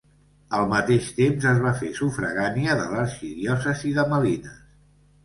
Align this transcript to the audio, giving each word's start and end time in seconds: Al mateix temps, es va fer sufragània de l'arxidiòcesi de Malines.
Al 0.59 0.63
mateix 0.69 1.09
temps, 1.17 1.45
es 1.51 1.59
va 1.65 1.73
fer 1.81 1.89
sufragània 1.99 2.79
de 2.79 2.87
l'arxidiòcesi 2.95 3.93
de 3.99 4.07
Malines. 4.15 4.57